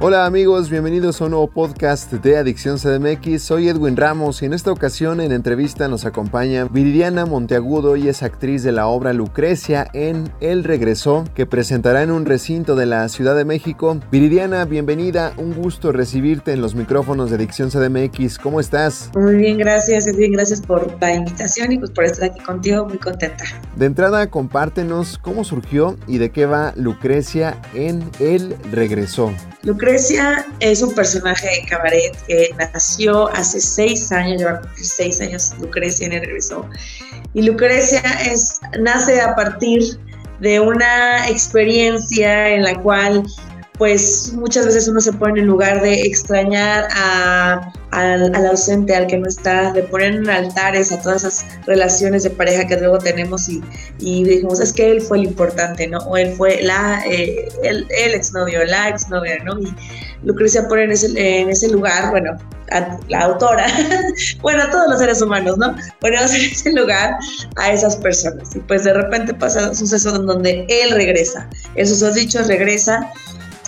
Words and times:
Hola 0.00 0.26
amigos, 0.26 0.70
bienvenidos 0.70 1.20
a 1.20 1.24
un 1.24 1.32
nuevo 1.32 1.48
podcast 1.48 2.12
de 2.12 2.36
Adicción 2.36 2.78
CDMX. 2.78 3.42
Soy 3.42 3.68
Edwin 3.68 3.96
Ramos 3.96 4.42
y 4.42 4.44
en 4.44 4.52
esta 4.52 4.70
ocasión 4.70 5.20
en 5.20 5.32
entrevista 5.32 5.88
nos 5.88 6.04
acompaña 6.04 6.66
Viridiana 6.66 7.26
Monteagudo 7.26 7.96
y 7.96 8.08
es 8.08 8.22
actriz 8.22 8.62
de 8.62 8.70
la 8.70 8.86
obra 8.86 9.12
Lucrecia 9.12 9.88
en 9.94 10.30
El 10.40 10.62
Regresó 10.62 11.24
que 11.34 11.46
presentará 11.46 12.04
en 12.04 12.12
un 12.12 12.26
recinto 12.26 12.76
de 12.76 12.86
la 12.86 13.08
Ciudad 13.08 13.34
de 13.34 13.44
México. 13.44 13.98
Viridiana, 14.12 14.64
bienvenida, 14.66 15.32
un 15.36 15.52
gusto 15.52 15.90
recibirte 15.90 16.52
en 16.52 16.60
los 16.60 16.76
micrófonos 16.76 17.30
de 17.30 17.34
Adicción 17.34 17.70
CDMX. 17.70 18.38
¿Cómo 18.38 18.60
estás? 18.60 19.10
Muy 19.16 19.34
bien, 19.34 19.58
gracias 19.58 20.06
Edwin, 20.06 20.30
gracias 20.30 20.60
por 20.60 20.96
la 21.00 21.12
invitación 21.12 21.72
y 21.72 21.78
pues 21.78 21.90
por 21.90 22.04
estar 22.04 22.30
aquí 22.30 22.40
contigo, 22.44 22.86
muy 22.86 22.98
contenta. 22.98 23.42
De 23.74 23.86
entrada, 23.86 24.30
compártenos 24.30 25.18
cómo 25.18 25.42
surgió 25.42 25.96
y 26.06 26.18
de 26.18 26.30
qué 26.30 26.46
va 26.46 26.72
Lucrecia 26.76 27.60
en 27.74 28.08
El 28.20 28.54
Regresó. 28.70 29.32
Lucrecia 29.88 30.44
es 30.60 30.82
un 30.82 30.94
personaje 30.94 31.48
de 31.48 31.66
cabaret 31.66 32.14
que 32.26 32.50
nació 32.58 33.28
hace 33.28 33.58
seis 33.58 34.12
años, 34.12 34.38
lleva 34.38 34.60
seis 34.76 35.18
años 35.22 35.54
Lucrecia 35.62 36.08
en 36.08 36.12
el 36.12 36.20
regreso. 36.20 36.68
Y 37.32 37.40
Lucrecia 37.40 38.02
es, 38.30 38.60
nace 38.78 39.18
a 39.18 39.34
partir 39.34 39.82
de 40.40 40.60
una 40.60 41.26
experiencia 41.26 42.50
en 42.50 42.64
la 42.64 42.74
cual 42.82 43.24
pues 43.78 44.32
muchas 44.34 44.66
veces 44.66 44.88
uno 44.88 45.00
se 45.00 45.12
pone 45.12 45.40
en 45.40 45.46
lugar 45.46 45.80
de 45.80 46.02
extrañar 46.02 46.88
al, 47.92 48.34
ausente, 48.46 48.94
al 48.94 49.06
que 49.06 49.18
no 49.18 49.28
está, 49.28 49.72
de 49.72 49.84
poner 49.84 50.14
en 50.16 50.28
altares 50.28 50.90
a 50.90 51.00
todas 51.00 51.22
esas 51.22 51.46
relaciones 51.64 52.24
de 52.24 52.30
pareja 52.30 52.66
que 52.66 52.76
luego 52.76 52.98
tenemos 52.98 53.48
y, 53.48 53.62
y 54.00 54.24
dijimos, 54.24 54.58
es 54.58 54.72
que 54.72 54.90
él 54.90 55.00
fue 55.00 55.18
el 55.18 55.24
importante, 55.24 55.86
¿no? 55.86 55.98
O 55.98 56.16
él 56.16 56.34
fue 56.36 56.60
la, 56.60 57.02
eh, 57.06 57.48
el, 57.62 57.86
el, 57.90 58.14
exnovio, 58.14 58.64
la 58.64 58.88
exnovia, 58.88 59.38
¿no? 59.44 59.58
Y 59.60 59.72
Lucrecia 60.24 60.66
pone 60.66 60.84
en 60.84 60.92
ese, 60.92 61.40
en 61.40 61.48
ese 61.48 61.68
lugar, 61.68 62.10
bueno, 62.10 62.36
la 63.08 63.20
autora, 63.20 63.66
bueno, 64.42 64.64
a 64.64 64.70
todos 64.70 64.88
los 64.90 64.98
seres 64.98 65.22
humanos, 65.22 65.56
¿no? 65.56 65.74
Ponemos 66.00 66.32
en 66.34 66.50
ese 66.50 66.72
lugar 66.72 67.16
a 67.56 67.72
esas 67.72 67.96
personas. 67.96 68.54
Y 68.56 68.58
pues 68.58 68.82
de 68.82 68.92
repente 68.92 69.32
pasa 69.34 69.68
un 69.68 69.76
suceso 69.76 70.16
en 70.16 70.26
donde 70.26 70.66
él 70.68 70.90
regresa, 70.90 71.48
el 71.76 71.86
susodicho 71.86 72.42
regresa 72.42 73.08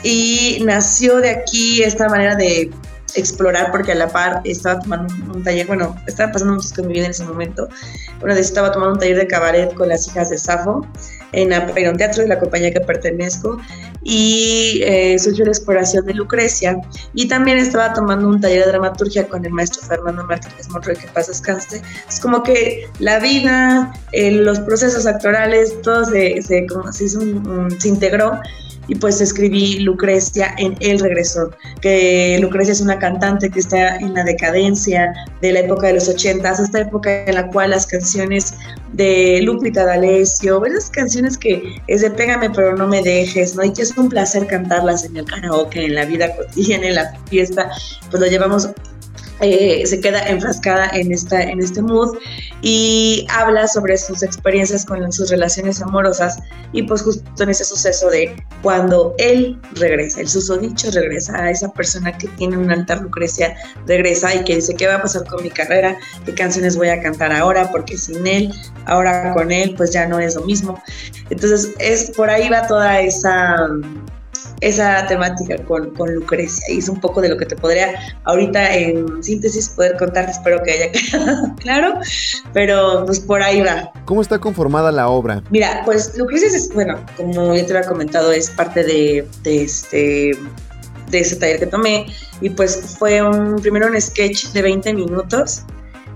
y 0.03 0.63
nació 0.65 1.17
de 1.17 1.31
aquí 1.31 1.83
esta 1.83 2.09
manera 2.09 2.35
de 2.35 2.71
explorar 3.15 3.71
porque 3.71 3.93
a 3.93 3.95
la 3.95 4.09
par 4.09 4.41
estaba 4.45 4.81
tomando 4.81 5.13
un 5.33 5.43
taller, 5.43 5.67
bueno, 5.67 5.97
estaba 6.07 6.33
pasando 6.33 6.55
muchas 6.55 6.73
con 6.73 6.87
mi 6.87 6.95
vida 6.95 7.07
en 7.07 7.11
ese 7.11 7.25
momento. 7.25 7.69
Una 8.23 8.35
vez 8.35 8.47
estaba 8.47 8.71
tomando 8.73 8.95
un 8.95 9.01
taller 9.01 9.17
de 9.17 9.27
cabaret 9.27 9.75
con 9.75 9.89
las 9.89 10.07
hijas 10.07 10.31
de 10.31 10.39
Safo 10.39 10.87
en, 11.33 11.53
un 11.53 11.97
teatro 11.97 12.23
de 12.23 12.29
la 12.29 12.39
compañía 12.39 12.73
que 12.73 12.81
pertenezco 12.81 13.59
y 14.03 14.81
eh, 14.85 15.19
surgió 15.19 15.45
la 15.45 15.51
exploración 15.51 16.07
de 16.07 16.15
Lucrecia 16.15 16.81
y 17.15 17.29
también 17.29 17.59
estaba 17.59 17.93
tomando 17.93 18.29
un 18.29 18.41
taller 18.41 18.65
de 18.65 18.71
dramaturgia 18.71 19.29
con 19.29 19.45
el 19.45 19.53
maestro 19.53 19.83
Fernando 19.83 20.25
Martínez 20.25 20.69
Monroy 20.71 20.97
que 20.97 21.07
pasa 21.09 21.33
descanse. 21.33 21.83
Es 22.09 22.21
como 22.21 22.43
que 22.43 22.89
la 22.99 23.19
vida, 23.19 23.93
eh, 24.13 24.31
los 24.33 24.61
procesos 24.61 25.07
actorales, 25.07 25.81
todo 25.83 26.05
se, 26.05 26.41
se, 26.43 26.67
como, 26.67 26.93
se, 26.93 27.05
hizo 27.05 27.21
se 27.79 27.89
integró 27.89 28.41
y 28.91 28.97
pues 28.97 29.21
escribí 29.21 29.79
Lucrecia 29.79 30.53
en 30.59 30.77
El 30.81 30.99
Regresor, 30.99 31.57
que 31.81 32.37
Lucrecia 32.41 32.73
es 32.73 32.81
una 32.81 32.99
cantante 32.99 33.49
que 33.49 33.61
está 33.61 33.95
en 33.97 34.15
la 34.15 34.25
decadencia 34.25 35.15
de 35.41 35.53
la 35.53 35.61
época 35.61 35.87
de 35.87 35.93
los 35.95 36.09
ochentas, 36.09 36.59
esta 36.59 36.81
época 36.81 37.25
en 37.25 37.37
la 37.37 37.47
cual 37.47 37.71
las 37.71 37.87
canciones 37.87 38.53
de 38.93 39.43
Lupita 39.43 39.85
D'Alessio, 39.85 40.67
esas 40.67 40.91
canciones 40.91 41.39
que 41.39 41.81
es 41.87 42.01
de 42.01 42.11
pégame 42.11 42.51
pero 42.51 42.77
no 42.77 42.89
me 42.89 43.01
dejes, 43.01 43.55
¿no? 43.55 43.63
Y 43.63 43.73
que 43.73 43.83
es 43.83 43.97
un 43.97 44.09
placer 44.09 44.49
cantarlas 44.49 45.05
en 45.05 45.17
el 45.17 45.25
karaoke, 45.25 45.85
en 45.85 45.95
la 45.95 46.05
vida 46.05 46.35
cotidiana, 46.35 46.89
en 46.89 46.95
la 46.97 47.13
fiesta, 47.27 47.71
pues 48.11 48.21
lo 48.21 48.29
llevamos 48.29 48.71
eh, 49.41 49.87
se 49.87 50.01
queda 50.01 50.21
enfrascada 50.29 50.91
en, 50.93 51.13
esta, 51.13 51.43
en 51.43 51.61
este 51.61 51.83
mood 51.83 52.17
y 52.63 53.27
habla 53.31 53.67
sobre 53.69 53.97
sus 53.97 54.23
experiencias 54.23 54.85
con 54.85 55.11
sus 55.13 55.31
relaciones 55.31 55.81
amorosas 55.81 56.39
y 56.73 56.83
pues 56.83 57.03
justo 57.03 57.43
en 57.43 57.49
ese 57.49 57.65
suceso 57.65 58.11
de 58.11 58.35
cuando 58.63 59.15
él 59.19 59.59
regresa, 59.75 60.21
el 60.21 60.29
susodicho 60.29 60.91
regresa 60.91 61.37
a 61.43 61.51
esa 61.51 61.73
persona 61.73 62.17
que 62.17 62.29
tiene 62.29 62.59
un 62.59 62.71
altar 62.71 63.01
Lucrecia, 63.01 63.57
regresa 63.87 64.35
y 64.35 64.45
que 64.45 64.57
dice 64.57 64.75
qué 64.75 64.87
va 64.87 64.97
a 64.97 65.03
pasar 65.03 65.27
con 65.27 65.43
mi 65.43 65.51
carrera, 65.51 65.97
qué 66.27 66.35
canciones 66.35 66.77
voy 66.77 66.89
a 66.89 67.01
cantar 67.01 67.33
ahora, 67.33 67.71
porque 67.71 67.97
sin 67.97 68.27
él, 68.27 68.53
ahora 68.87 69.33
con 69.33 69.51
él, 69.51 69.75
pues 69.77 69.93
ya 69.93 70.07
no 70.07 70.19
es 70.19 70.35
lo 70.35 70.43
mismo. 70.43 70.83
Entonces 71.31 71.71
es 71.79 72.11
por 72.11 72.29
ahí 72.31 72.49
va 72.49 72.67
toda 72.67 73.01
esa 73.01 73.69
esa 74.61 75.07
temática 75.07 75.57
con, 75.65 75.91
con, 75.95 76.15
Lucrecia. 76.15 76.63
Y 76.73 76.79
es 76.79 76.89
un 76.89 77.01
poco 77.01 77.21
de 77.21 77.29
lo 77.29 77.37
que 77.37 77.47
te 77.47 77.57
podría 77.57 77.95
ahorita 78.25 78.75
en 78.75 79.23
síntesis 79.23 79.69
poder 79.71 79.97
contar. 79.97 80.29
Espero 80.29 80.63
que 80.63 80.73
haya 80.73 80.93
quedado 80.93 81.55
claro, 81.57 81.95
pero 82.53 83.05
pues 83.07 83.21
por 83.21 83.43
ahí 83.43 83.63
va. 83.63 83.91
¿Cómo 84.05 84.23
está 84.23 84.39
conformada 84.39 84.93
la 84.93 85.09
obra? 85.09 85.43
Mira, 85.51 85.83
pues 85.85 86.17
Lucrecia 86.17 86.49
es, 86.49 86.73
bueno, 86.75 86.99
como 87.17 87.55
ya 87.55 87.67
te 87.67 87.77
había 87.77 87.89
comentado, 87.89 88.33
es 88.33 88.51
parte 88.51 88.85
de, 88.85 89.27
de 89.43 89.63
este 89.63 90.33
de 91.11 91.21
ese 91.21 91.37
taller 91.37 91.59
que 91.59 91.67
tomé 91.67 92.07
y 92.41 92.51
pues 92.51 92.97
fue 92.99 93.23
un 93.23 93.61
primero 93.61 93.89
un 93.89 94.01
sketch 94.01 94.53
de 94.53 94.63
20 94.63 94.95
minutos 94.95 95.65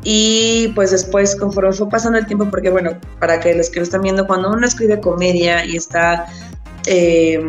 y 0.05 0.69
pues 0.75 0.91
después 0.91 1.35
conforme 1.37 1.73
fue 1.73 1.89
pasando 1.89 2.19
el 2.19 2.27
tiempo 2.27 2.47
porque 2.51 2.71
bueno 2.71 2.93
para 3.19 3.41
que 3.41 3.55
los 3.55 3.71
que 3.71 3.81
lo 3.81 3.85
están 3.85 4.03
viendo 4.03 4.27
cuando 4.27 4.51
uno 4.51 4.67
escribe 4.67 5.01
comedia 5.01 5.65
y 5.65 5.77
está 5.77 6.27
eh, 6.87 7.41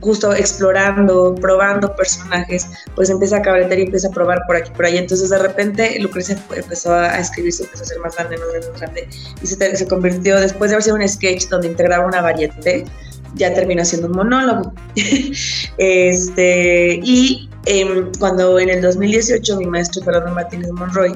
justo 0.00 0.32
explorando, 0.32 1.34
probando 1.34 1.94
personajes, 1.96 2.68
pues 2.94 3.10
empieza 3.10 3.38
a 3.38 3.42
cabretear 3.42 3.80
y 3.80 3.82
empieza 3.84 4.08
a 4.08 4.10
probar 4.10 4.42
por 4.46 4.56
aquí 4.56 4.70
por 4.70 4.84
allá. 4.84 5.00
Entonces 5.00 5.30
de 5.30 5.38
repente 5.38 5.98
Lucrecia 6.00 6.38
empezó 6.54 6.94
a 6.94 7.18
escribir, 7.18 7.52
se 7.52 7.64
empezó 7.64 7.84
a 7.84 7.86
ser 7.86 7.98
más 8.00 8.16
grande, 8.16 8.36
más 8.38 8.80
grande, 8.80 9.08
y 9.42 9.46
se, 9.46 9.76
se 9.76 9.88
convirtió, 9.88 10.38
después 10.40 10.70
de 10.70 10.76
haber 10.76 10.84
sido 10.84 10.96
un 10.96 11.08
sketch 11.08 11.48
donde 11.48 11.68
integraba 11.68 12.06
una 12.06 12.20
variante, 12.20 12.84
ya 13.34 13.54
terminó 13.54 13.84
siendo 13.84 14.08
un 14.08 14.14
monólogo. 14.16 14.72
este, 15.78 17.00
y 17.02 17.48
em, 17.66 18.10
cuando 18.18 18.58
en 18.58 18.68
el 18.68 18.82
2018 18.82 19.56
mi 19.56 19.66
maestro 19.66 20.02
Fernando 20.02 20.32
Martínez 20.32 20.70
Monroy 20.72 21.12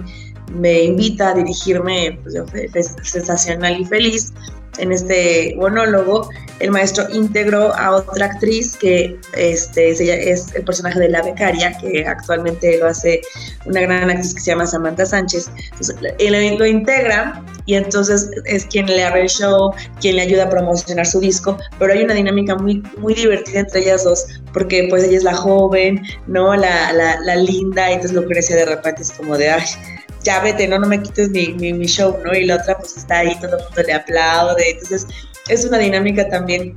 me 0.54 0.84
invita 0.84 1.30
a 1.30 1.34
dirigirme, 1.34 2.18
pues 2.22 2.94
sensacional 3.02 3.80
y 3.80 3.84
feliz 3.84 4.32
en 4.78 4.92
este 4.92 5.54
monólogo, 5.56 6.28
el 6.60 6.70
maestro 6.70 7.04
integró 7.12 7.74
a 7.74 7.96
otra 7.96 8.26
actriz 8.26 8.76
que 8.76 9.18
este, 9.34 9.90
es 9.90 10.54
el 10.54 10.64
personaje 10.64 10.98
de 11.00 11.08
la 11.08 11.22
becaria, 11.22 11.76
que 11.78 12.06
actualmente 12.06 12.78
lo 12.78 12.86
hace 12.86 13.20
una 13.64 13.80
gran 13.80 14.10
actriz 14.10 14.34
que 14.34 14.40
se 14.40 14.50
llama 14.52 14.66
Samantha 14.66 15.04
Sánchez. 15.04 15.50
Entonces, 15.72 15.96
él 16.18 16.56
lo 16.58 16.66
integra 16.66 17.44
y 17.66 17.74
entonces 17.74 18.30
es 18.44 18.64
quien 18.66 18.86
le 18.86 19.02
abre 19.04 19.22
el 19.22 19.28
show, 19.28 19.72
quien 20.00 20.16
le 20.16 20.22
ayuda 20.22 20.44
a 20.44 20.50
promocionar 20.50 21.06
su 21.06 21.20
disco, 21.20 21.58
pero 21.78 21.92
hay 21.92 22.02
una 22.04 22.14
dinámica 22.14 22.54
muy, 22.54 22.82
muy 22.98 23.14
divertida 23.14 23.60
entre 23.60 23.80
ellas 23.80 24.04
dos, 24.04 24.26
porque 24.52 24.86
pues 24.88 25.04
ella 25.04 25.16
es 25.16 25.24
la 25.24 25.34
joven, 25.34 26.02
¿no? 26.26 26.54
La, 26.54 26.92
la, 26.92 27.20
la 27.20 27.36
linda, 27.36 27.90
y 27.90 27.94
entonces 27.94 28.12
lo 28.12 28.22
decía 28.22 28.56
de 28.56 28.66
repente 28.66 29.02
es 29.02 29.12
como 29.12 29.36
de, 29.36 29.50
ay, 29.50 29.64
ya 30.22 30.40
vete, 30.40 30.68
no, 30.68 30.78
no 30.78 30.88
me 30.88 31.02
quites 31.02 31.30
mi, 31.30 31.52
mi, 31.54 31.86
show, 31.86 32.18
¿no? 32.24 32.34
Y 32.34 32.46
la 32.46 32.56
otra 32.56 32.78
pues 32.78 32.96
está 32.96 33.18
ahí, 33.18 33.34
todo 33.40 33.56
el 33.56 33.64
mundo 33.64 33.82
le 33.86 33.92
aplaude. 33.92 34.70
Entonces 34.70 35.06
es 35.48 35.64
una 35.64 35.78
dinámica 35.78 36.28
también 36.28 36.76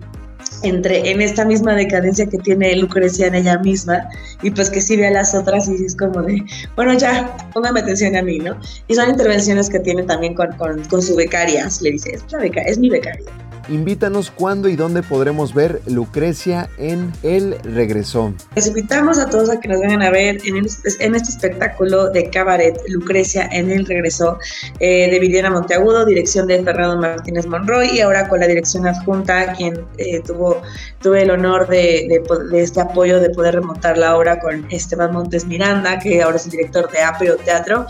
entre 0.63 1.09
en 1.09 1.21
esta 1.21 1.45
misma 1.45 1.75
decadencia 1.75 2.25
que 2.27 2.37
tiene 2.39 2.75
Lucrecia 2.75 3.27
en 3.27 3.35
ella 3.35 3.57
misma 3.59 4.07
y 4.41 4.51
pues 4.51 4.69
que 4.69 4.81
sí 4.81 4.95
ve 4.95 5.07
a 5.07 5.11
las 5.11 5.35
otras 5.35 5.67
y 5.67 5.83
es 5.83 5.95
como 5.95 6.21
de, 6.21 6.43
bueno, 6.75 6.93
ya, 6.93 7.35
póngame 7.53 7.81
atención 7.81 8.15
a 8.15 8.21
mí, 8.21 8.39
¿no? 8.39 8.57
Y 8.87 8.95
son 8.95 9.09
intervenciones 9.09 9.69
que 9.69 9.79
tiene 9.79 10.03
también 10.03 10.33
con, 10.33 10.51
con, 10.57 11.01
su 11.01 11.15
becaria, 11.15 11.67
le 11.81 11.91
dice, 11.91 12.15
es, 12.15 12.31
la 12.31 12.39
beca, 12.39 12.61
es 12.61 12.77
mi 12.77 12.89
becaria. 12.89 13.25
Invítanos 13.69 14.31
cuándo 14.31 14.69
y 14.69 14.75
dónde 14.75 15.03
podremos 15.03 15.53
ver 15.53 15.81
Lucrecia 15.87 16.69
en 16.77 17.11
El 17.23 17.57
Regresó. 17.63 18.33
Les 18.55 18.67
invitamos 18.67 19.19
a 19.19 19.29
todos 19.29 19.49
a 19.49 19.59
que 19.59 19.67
nos 19.67 19.79
vengan 19.79 20.01
a 20.01 20.11
ver 20.11 20.39
en, 20.45 20.57
en 20.57 21.15
este 21.15 21.29
espectáculo 21.29 22.09
de 22.09 22.29
cabaret 22.29 22.77
Lucrecia 22.87 23.47
en 23.51 23.71
El 23.71 23.85
Regresó 23.85 24.37
eh, 24.79 25.09
de 25.09 25.19
Viridiana 25.19 25.49
Monteagudo, 25.49 26.05
dirección 26.05 26.47
de 26.47 26.63
Fernando 26.63 26.97
Martínez 26.97 27.45
Monroy 27.45 27.89
y 27.93 28.01
ahora 28.01 28.27
con 28.27 28.39
la 28.39 28.47
dirección 28.47 28.87
adjunta, 28.87 29.53
quien 29.53 29.85
eh, 29.97 30.21
tuvo, 30.21 30.61
tuve 31.01 31.23
el 31.23 31.31
honor 31.31 31.67
de, 31.67 32.21
de, 32.51 32.61
este 32.61 32.81
apoyo 32.81 33.19
de 33.19 33.29
poder 33.29 33.55
remontar 33.55 33.97
la 33.97 34.17
obra 34.17 34.39
con 34.39 34.65
Esteban 34.71 35.13
Montes 35.13 35.45
Miranda, 35.45 35.99
que 35.99 36.21
ahora 36.21 36.37
es 36.37 36.45
el 36.45 36.51
director 36.51 36.91
de 36.91 36.99
Apio 37.01 37.37
Teatro. 37.37 37.85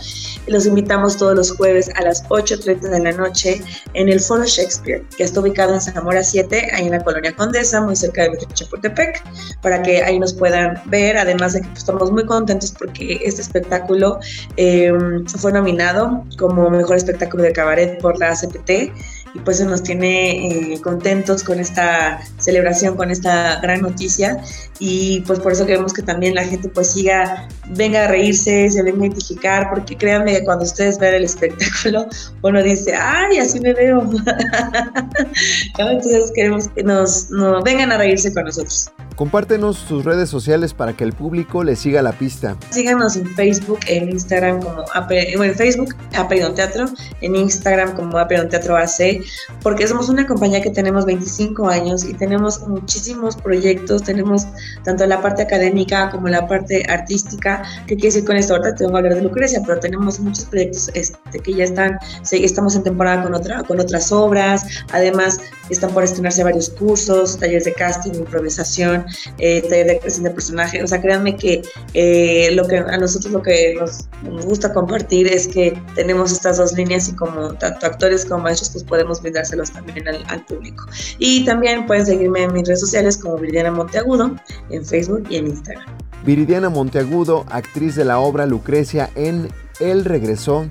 Los 0.46 0.66
invitamos 0.66 1.16
todos 1.16 1.34
los 1.34 1.52
jueves 1.52 1.90
a 1.94 2.02
las 2.02 2.24
8.30 2.28 2.80
de 2.80 3.00
la 3.00 3.12
noche 3.12 3.60
en 3.94 4.08
el 4.08 4.20
Foro 4.20 4.44
Shakespeare, 4.44 5.04
que 5.16 5.24
está 5.24 5.40
ubicado 5.40 5.65
en 5.74 5.80
Zamora 5.80 6.22
7, 6.22 6.70
ahí 6.72 6.86
en 6.86 6.92
la 6.92 7.02
colonia 7.02 7.32
Condesa, 7.34 7.80
muy 7.80 7.96
cerca 7.96 8.22
de 8.22 8.38
Chapultepec, 8.54 9.22
para 9.62 9.82
que 9.82 10.02
ahí 10.02 10.18
nos 10.18 10.34
puedan 10.34 10.80
ver, 10.86 11.16
además 11.16 11.54
de 11.54 11.60
que 11.60 11.68
pues, 11.68 11.78
estamos 11.80 12.10
muy 12.10 12.24
contentos 12.26 12.72
porque 12.72 13.20
este 13.24 13.42
espectáculo 13.42 14.18
eh, 14.56 14.92
fue 15.38 15.52
nominado 15.52 16.24
como 16.38 16.70
mejor 16.70 16.96
espectáculo 16.96 17.42
de 17.42 17.52
cabaret 17.52 18.00
por 18.00 18.18
la 18.18 18.34
CPT 18.34 18.92
y 19.36 19.38
pues 19.40 19.60
eso 19.60 19.68
nos 19.68 19.82
tiene 19.82 20.72
eh, 20.72 20.80
contentos 20.80 21.44
con 21.44 21.60
esta 21.60 22.20
celebración, 22.38 22.96
con 22.96 23.10
esta 23.10 23.60
gran 23.60 23.82
noticia 23.82 24.40
y 24.78 25.20
pues 25.20 25.40
por 25.40 25.52
eso 25.52 25.66
queremos 25.66 25.92
que 25.92 26.02
también 26.02 26.34
la 26.34 26.44
gente 26.44 26.68
pues 26.70 26.92
siga, 26.92 27.46
venga 27.68 28.04
a 28.04 28.08
reírse, 28.08 28.70
se 28.70 28.82
venga 28.82 29.02
a 29.02 29.06
identificar, 29.06 29.68
porque 29.68 29.96
créanme 29.96 30.32
que 30.32 30.44
cuando 30.44 30.64
ustedes 30.64 30.98
ven 30.98 31.14
el 31.14 31.24
espectáculo 31.24 32.06
uno 32.42 32.62
dice, 32.62 32.94
ay, 32.94 33.38
así 33.38 33.60
me 33.60 33.74
veo. 33.74 34.02
Entonces 35.78 36.32
queremos 36.34 36.68
que 36.68 36.82
nos, 36.82 37.30
nos 37.30 37.62
vengan 37.62 37.92
a 37.92 37.98
reírse 37.98 38.32
con 38.32 38.44
nosotros. 38.44 38.90
Compártenos 39.16 39.78
sus 39.78 40.04
redes 40.04 40.28
sociales 40.28 40.74
para 40.74 40.92
que 40.92 41.02
el 41.02 41.14
público 41.14 41.64
le 41.64 41.74
siga 41.74 42.02
la 42.02 42.12
pista. 42.12 42.54
Síganos 42.68 43.16
en 43.16 43.26
Facebook, 43.34 43.80
en 43.86 44.10
Instagram 44.10 44.60
como 44.60 44.84
bueno, 45.08 45.44
en 45.44 45.54
Facebook 45.54 45.96
Aperidon 46.14 46.54
Teatro, 46.54 46.84
en 47.22 47.34
Instagram 47.34 47.94
como 47.94 48.18
Aperidon 48.18 48.50
Teatro 48.50 48.76
AC, 48.76 49.22
porque 49.62 49.88
somos 49.88 50.10
una 50.10 50.26
compañía 50.26 50.60
que 50.60 50.68
tenemos 50.68 51.06
25 51.06 51.66
años 51.66 52.04
y 52.04 52.12
tenemos 52.12 52.68
muchísimos 52.68 53.36
proyectos, 53.36 54.02
tenemos 54.02 54.46
tanto 54.84 55.06
la 55.06 55.22
parte 55.22 55.42
académica 55.42 56.10
como 56.10 56.28
la 56.28 56.46
parte 56.46 56.84
artística. 56.86 57.62
¿Qué 57.86 57.94
quiere 57.94 58.08
decir 58.08 58.26
con 58.26 58.36
esto? 58.36 58.54
Ahorita 58.54 58.74
tengo 58.74 58.92
que 58.92 58.98
hablar 58.98 59.14
de 59.14 59.22
Lucrecia, 59.22 59.62
pero 59.66 59.80
tenemos 59.80 60.20
muchos 60.20 60.44
proyectos 60.44 60.90
este, 60.92 61.38
que 61.38 61.54
ya 61.54 61.64
están, 61.64 61.98
estamos 62.30 62.76
en 62.76 62.82
temporada 62.82 63.22
con, 63.22 63.32
otra, 63.32 63.62
con 63.62 63.80
otras 63.80 64.12
obras, 64.12 64.66
además 64.92 65.40
están 65.70 65.92
por 65.92 66.04
estrenarse 66.04 66.44
varios 66.44 66.70
cursos, 66.70 67.38
talleres 67.38 67.64
de 67.64 67.74
casting, 67.74 68.12
improvisación 68.12 69.04
eh, 69.38 69.62
de 69.62 69.98
creación 69.98 70.24
de 70.24 70.30
personaje. 70.30 70.82
O 70.82 70.86
sea, 70.86 71.00
créanme 71.00 71.36
que 71.36 71.62
eh, 71.94 72.50
lo 72.52 72.66
que 72.66 72.78
a 72.78 72.96
nosotros 72.98 73.32
lo 73.32 73.42
que 73.42 73.76
nos, 73.78 74.08
gusta 74.44 74.72
compartir 74.72 75.26
es 75.26 75.48
que 75.48 75.80
tenemos 75.94 76.32
estas 76.32 76.58
dos 76.58 76.72
líneas 76.72 77.08
y 77.08 77.12
como 77.12 77.54
tanto 77.54 77.86
actores 77.86 78.24
como 78.24 78.44
maestros, 78.44 78.70
pues 78.70 78.84
podemos 78.84 79.20
brindárselos 79.22 79.70
también 79.72 80.06
al, 80.08 80.44
público. 80.46 80.86
Y 81.18 81.44
también 81.44 81.86
pueden 81.86 82.06
seguirme 82.06 82.44
en 82.44 82.52
mis 82.52 82.66
redes 82.66 82.80
sociales 82.80 83.16
como 83.16 83.36
Viridiana 83.36 83.70
Monteagudo, 83.70 84.36
en 84.70 84.84
Facebook 84.84 85.24
y 85.30 85.36
en 85.36 85.48
Instagram. 85.48 85.86
Viridiana 86.24 86.68
Monteagudo, 86.68 87.44
actriz 87.50 87.94
de 87.94 88.04
la 88.04 88.18
obra 88.18 88.46
Lucrecia 88.46 89.10
en 89.14 89.48
El 89.80 90.04
Regresó, 90.04 90.66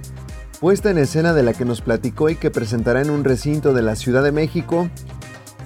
puesta 0.66 0.90
en 0.90 0.98
escena 0.98 1.36
de 1.36 1.44
la 1.44 1.54
que 1.54 1.64
nos 1.64 1.82
platicó 1.82 2.28
y 2.28 2.38
que 2.38 2.50
presentará 2.50 3.00
en 3.00 3.12
un 3.12 3.24
recinto 3.24 3.72
de 3.72 3.84
la 3.84 3.96
Ciudad 3.96 4.24
de 4.24 4.32
México 4.32 4.90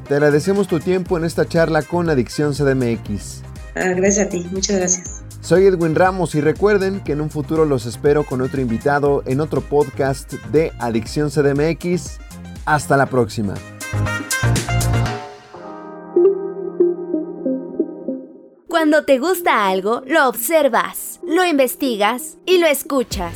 te 0.09 0.15
agradecemos 0.15 0.67
tu 0.67 0.81
tiempo 0.81 1.17
en 1.17 1.23
esta 1.23 1.47
charla 1.47 1.83
con 1.83 2.09
Adicción 2.09 2.53
CDMX. 2.53 3.41
Ah, 3.75 3.93
gracias 3.95 4.27
a 4.27 4.29
ti, 4.29 4.45
muchas 4.51 4.75
gracias. 4.75 5.23
Soy 5.39 5.67
Edwin 5.67 5.95
Ramos 5.95 6.35
y 6.35 6.41
recuerden 6.41 6.99
que 6.99 7.13
en 7.13 7.21
un 7.21 7.29
futuro 7.29 7.63
los 7.63 7.85
espero 7.85 8.25
con 8.25 8.41
otro 8.41 8.59
invitado 8.59 9.23
en 9.25 9.39
otro 9.39 9.61
podcast 9.61 10.33
de 10.51 10.73
Adicción 10.79 11.29
CDMX. 11.29 12.17
Hasta 12.65 12.97
la 12.97 13.05
próxima. 13.05 13.53
Cuando 18.67 19.05
te 19.05 19.17
gusta 19.17 19.69
algo, 19.69 20.03
lo 20.05 20.27
observas, 20.27 21.21
lo 21.25 21.45
investigas 21.45 22.35
y 22.45 22.57
lo 22.57 22.67
escuchas. 22.67 23.35